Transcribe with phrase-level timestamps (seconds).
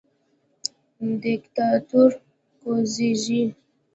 [1.21, 2.11] دیکتاتور
[2.61, 3.43] کوزیږي